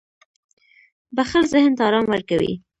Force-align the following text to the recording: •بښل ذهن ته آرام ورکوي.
•بښل 1.15 1.43
ذهن 1.53 1.71
ته 1.77 1.81
آرام 1.87 2.05
ورکوي. 2.09 2.53